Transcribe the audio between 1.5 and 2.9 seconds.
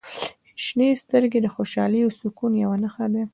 خوشحالۍ او سکون یوه